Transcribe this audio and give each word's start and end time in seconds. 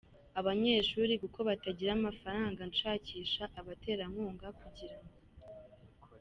abanyeshuri, 0.39 1.13
kuko 1.21 1.39
batagira 1.47 1.91
amafaranga 1.99 2.61
nshakisha 2.71 3.43
abaterankunga 3.59 4.47
kugira 4.59 4.97
ngo. 5.03 5.13